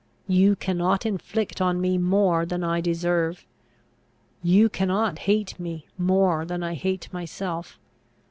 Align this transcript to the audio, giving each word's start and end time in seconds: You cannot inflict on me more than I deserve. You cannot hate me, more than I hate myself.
You 0.27 0.55
cannot 0.55 1.05
inflict 1.05 1.61
on 1.61 1.79
me 1.79 1.99
more 1.99 2.43
than 2.43 2.63
I 2.63 2.81
deserve. 2.81 3.45
You 4.41 4.67
cannot 4.67 5.19
hate 5.29 5.59
me, 5.59 5.85
more 5.95 6.43
than 6.43 6.63
I 6.63 6.73
hate 6.73 7.07
myself. 7.13 7.77